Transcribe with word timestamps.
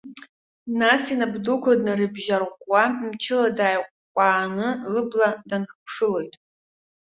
Нас 0.79 1.03
инап 1.13 1.33
дуқәа 1.43 1.71
днарыбжьарӷәӷәа, 1.79 2.83
мчыла 3.09 3.49
дааиҟәкәкәааны 3.57 4.67
лыбла 4.93 5.29
дынхыԥшылоит. 5.49 6.33